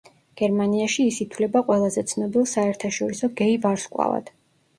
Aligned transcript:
გერმანიაში 0.39 1.03
ის 1.09 1.19
ითვლება 1.25 1.61
ყველაზე 1.67 2.03
ცნობილ 2.13 2.49
საერთაშორისო 2.53 3.31
გეი 3.43 3.61
ვარსკვლავად. 3.69 4.35